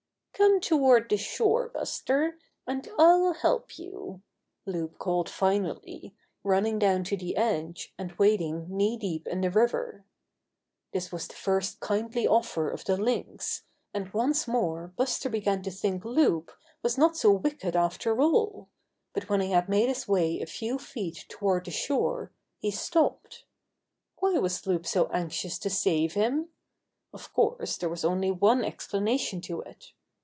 "Come 0.33 0.59
toward 0.59 1.07
the 1.09 1.17
shore, 1.17 1.69
Buster, 1.69 2.39
and 2.65 2.89
I'll 2.97 3.33
help 3.33 3.77
you," 3.77 4.23
Loup 4.65 4.97
called 4.97 5.29
finally, 5.29 6.15
running 6.43 6.79
down 6.79 7.03
to 7.05 7.17
the 7.17 7.37
edge, 7.37 7.93
and 7.95 8.11
wading 8.17 8.65
knee 8.67 8.97
deep 8.97 9.27
in 9.27 9.41
the 9.41 9.51
river. 9.51 10.03
This 10.93 11.11
was 11.11 11.27
the 11.27 11.35
first 11.35 11.79
kindly 11.79 12.25
offer 12.27 12.71
of 12.71 12.83
the 12.85 12.97
Lynx, 12.97 13.65
and 13.93 14.11
once 14.15 14.47
more 14.47 14.87
Buster 14.95 15.29
began 15.29 15.61
to 15.61 15.69
think 15.69 16.03
Loup 16.03 16.51
was 16.81 16.97
not 16.97 17.15
so 17.15 17.29
wicked 17.31 17.75
after 17.75 18.19
all, 18.19 18.67
but 19.13 19.29
when 19.29 19.41
he 19.41 19.51
had 19.51 19.69
made 19.69 19.89
his 19.89 20.07
way 20.07 20.41
a 20.41 20.47
few 20.47 20.79
feet 20.79 21.23
toward 21.29 21.65
the 21.65 21.71
shore 21.71 22.31
he 22.57 22.71
stopped. 22.71 23.45
Why 24.17 24.39
was 24.39 24.65
Loup 24.65 24.87
so 24.87 25.05
anxious 25.13 25.59
to 25.59 25.69
save 25.69 26.15
him? 26.15 26.49
Of 27.13 27.31
course, 27.31 27.77
there 27.77 27.89
was 27.89 28.03
only 28.03 28.31
one 28.31 28.61
expla 28.63 29.03
nation 29.03 29.39
to 29.41 29.61
it. 29.61 29.93